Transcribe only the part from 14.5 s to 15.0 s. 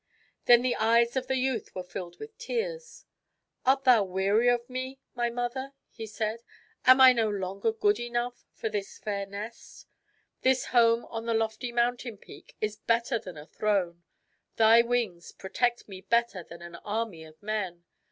Thy